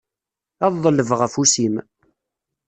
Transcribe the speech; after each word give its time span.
Ad 0.65 0.71
d-ḍelbeɣ 0.73 1.19
afus-im. 1.25 1.75